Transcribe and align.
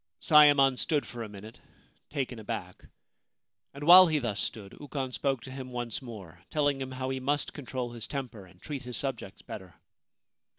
Sayemon 0.19 0.77
stood 0.79 1.05
for 1.05 1.21
a 1.21 1.29
minute 1.29 1.59
taken 2.09 2.39
aback, 2.39 2.85
and 3.71 3.83
while 3.83 4.07
he 4.07 4.17
thus 4.17 4.39
stood 4.39 4.75
Ukon 4.79 5.11
spoke 5.11 5.41
to 5.43 5.51
him 5.51 5.69
once 5.71 6.01
more, 6.01 6.41
telling 6.49 6.81
him 6.81 6.89
how 6.93 7.11
he 7.11 7.19
must 7.19 7.53
control 7.53 7.91
his 7.91 8.07
temper 8.07 8.47
and 8.47 8.59
treat 8.59 8.81
his 8.81 8.97
subjects 8.97 9.43
better. 9.43 9.75